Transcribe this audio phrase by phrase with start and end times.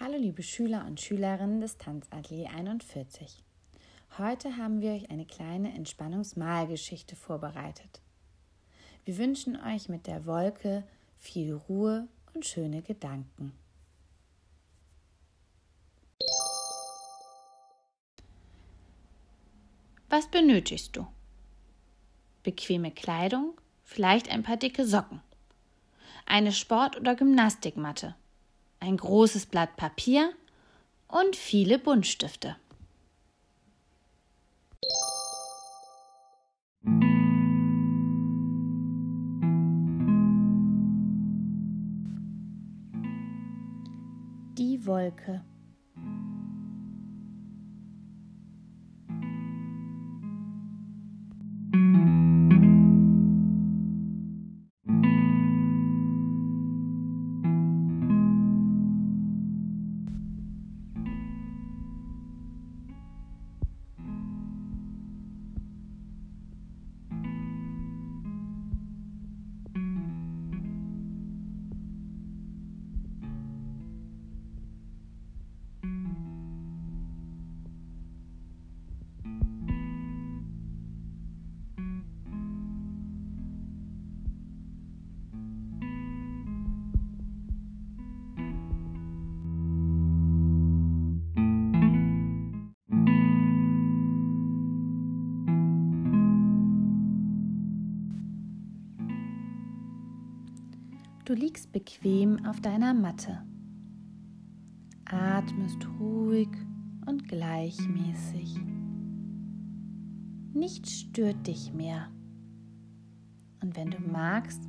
[0.00, 3.42] Hallo liebe Schüler und Schülerinnen des Tanzatelier 41.
[4.16, 8.00] Heute haben wir euch eine kleine Entspannungsmalgeschichte vorbereitet.
[9.04, 10.84] Wir wünschen euch mit der Wolke
[11.18, 13.52] viel Ruhe und schöne Gedanken.
[20.08, 21.08] Was benötigst du?
[22.44, 25.22] Bequeme Kleidung, vielleicht ein paar dicke Socken,
[26.24, 28.14] eine Sport- oder Gymnastikmatte
[28.80, 30.32] ein großes Blatt Papier
[31.08, 32.56] und viele Buntstifte.
[44.58, 45.44] Die Wolke.
[101.28, 103.42] Du liegst bequem auf deiner Matte.
[105.04, 106.48] Atmest ruhig
[107.04, 108.58] und gleichmäßig.
[110.54, 112.08] Nichts stört dich mehr.
[113.62, 114.62] Und wenn du magst,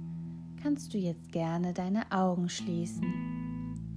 [0.62, 3.08] kannst du jetzt gerne deine Augen schließen,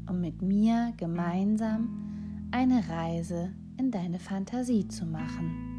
[0.08, 5.71] um mit mir gemeinsam eine Reise in deine Fantasie zu machen.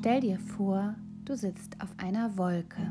[0.00, 0.94] Stell dir vor,
[1.26, 2.88] du sitzt auf einer Wolke,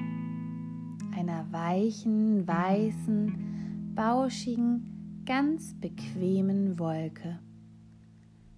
[1.17, 7.39] einer weichen, weißen, bauschigen, ganz bequemen Wolke,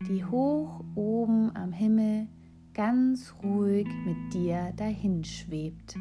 [0.05, 2.27] die hoch oben am Himmel
[2.73, 5.95] ganz ruhig mit dir dahinschwebt.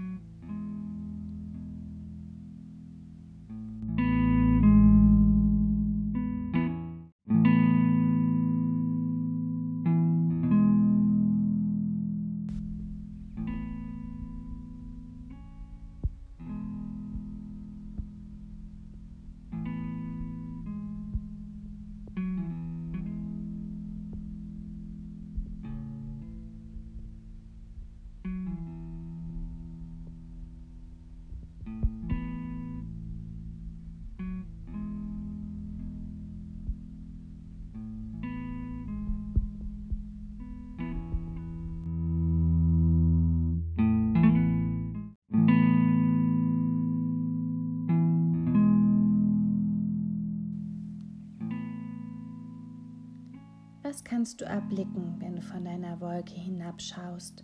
[53.90, 57.42] Was kannst du erblicken, wenn du von deiner Wolke hinabschaust?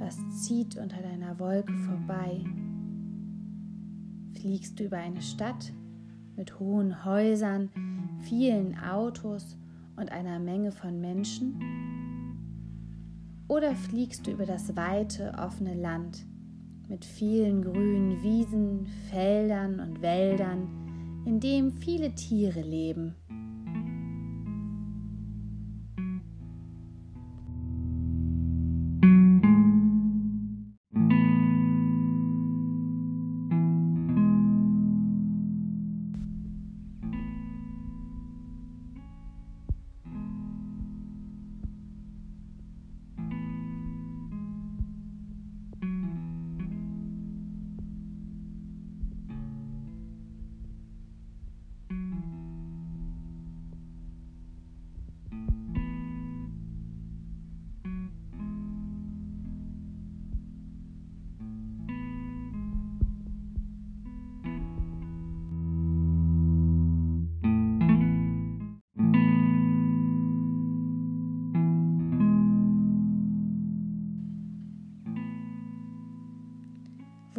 [0.00, 2.44] Was zieht unter deiner Wolke vorbei?
[4.32, 5.72] Fliegst du über eine Stadt
[6.34, 7.70] mit hohen Häusern,
[8.22, 9.56] vielen Autos
[9.94, 11.54] und einer Menge von Menschen?
[13.46, 16.26] Oder fliegst du über das weite, offene Land
[16.88, 23.14] mit vielen grünen Wiesen, Feldern und Wäldern, in dem viele Tiere leben?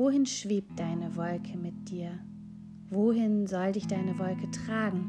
[0.09, 2.17] Wohin schwebt deine Wolke mit dir?
[2.89, 5.07] Wohin soll dich deine Wolke tragen?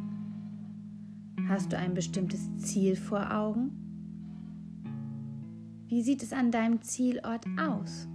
[1.48, 3.70] Hast du ein bestimmtes Ziel vor Augen?
[5.86, 8.09] Wie sieht es an deinem Zielort aus?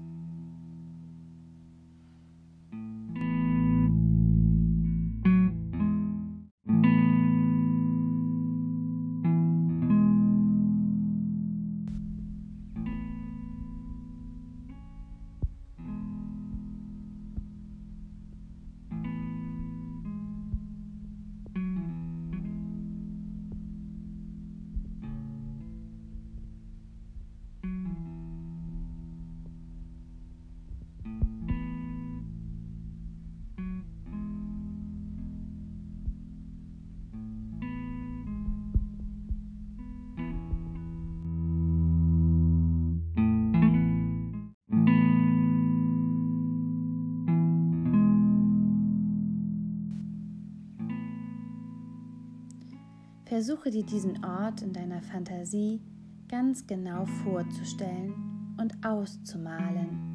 [53.25, 55.81] Versuche dir diesen Ort in deiner Fantasie
[56.27, 58.13] ganz genau vorzustellen
[58.59, 60.14] und auszumalen.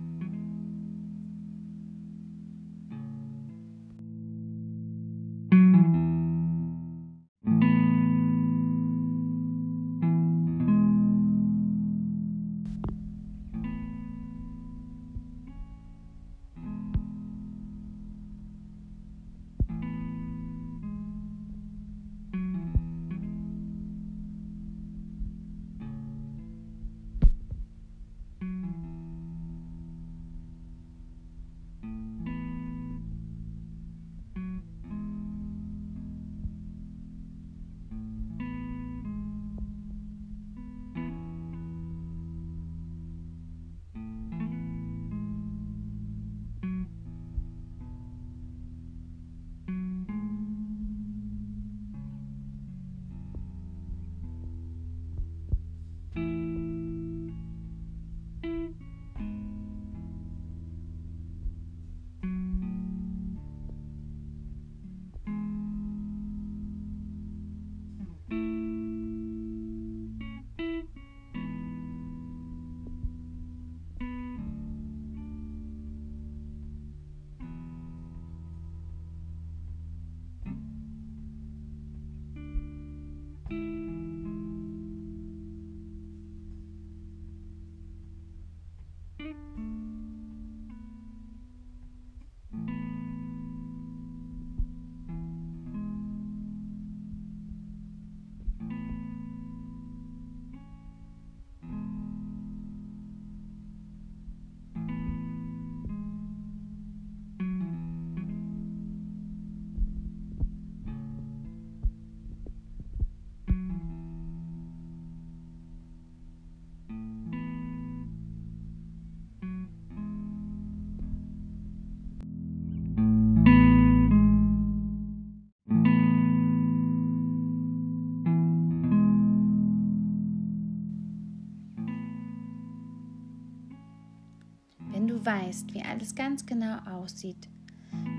[135.24, 137.48] Weißt, wie alles ganz genau aussieht,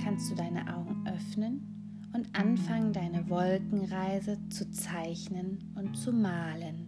[0.04, 6.80] kannst du deine Augen öffnen und anfangen, deine Wolkenreise zu zeichnen und zu malen.